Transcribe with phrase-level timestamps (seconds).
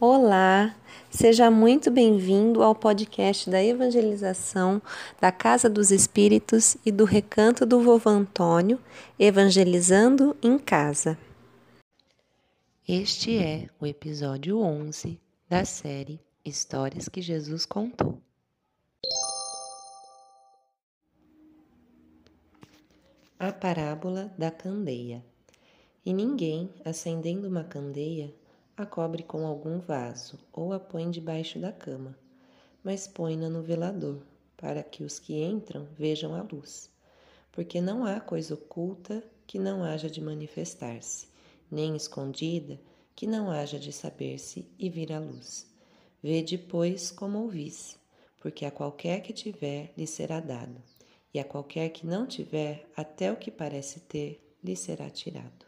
[0.00, 0.76] Olá,
[1.10, 4.80] seja muito bem-vindo ao podcast da evangelização
[5.20, 8.78] da Casa dos Espíritos e do Recanto do Vovô Antônio,
[9.18, 11.18] Evangelizando em Casa.
[12.86, 18.22] Este é o episódio 11 da série Histórias que Jesus Contou.
[23.36, 25.24] A parábola da candeia.
[26.06, 28.32] E ninguém, acendendo uma candeia,
[28.78, 32.16] a cobre com algum vaso ou a põe debaixo da cama,
[32.84, 34.22] mas põe-na no velador,
[34.56, 36.88] para que os que entram vejam a luz.
[37.50, 41.26] Porque não há coisa oculta que não haja de manifestar-se,
[41.68, 42.78] nem escondida
[43.16, 45.66] que não haja de saber-se e vir à luz.
[46.22, 47.98] Vede, pois, como ouvis,
[48.40, 50.80] porque a qualquer que tiver lhe será dado,
[51.34, 55.67] e a qualquer que não tiver, até o que parece ter lhe será tirado.